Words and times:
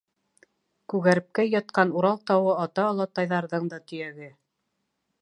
Күгәрепкәй 0.93 1.51
ятҡан 1.57 1.93
Урал 2.01 2.19
тауы 2.31 2.57
Ата-олатайҙарҙың 2.65 3.73
да 3.75 3.83
төйәге. 3.91 4.35